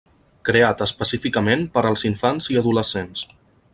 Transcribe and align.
Creat 0.47 0.79
específicament 0.85 1.61
per 1.75 1.83
als 1.91 2.07
infants 2.11 2.49
i 2.55 2.59
adolescents. 2.63 3.29